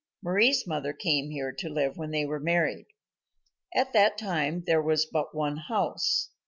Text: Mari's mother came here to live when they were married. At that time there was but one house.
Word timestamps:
Mari's 0.23 0.65
mother 0.65 0.93
came 0.93 1.29
here 1.29 1.51
to 1.51 1.69
live 1.69 1.95
when 1.95 2.09
they 2.09 2.25
were 2.25 2.39
married. 2.39 2.87
At 3.75 3.93
that 3.93 4.17
time 4.17 4.63
there 4.65 4.81
was 4.81 5.05
but 5.05 5.35
one 5.35 5.57
house. 5.57 6.31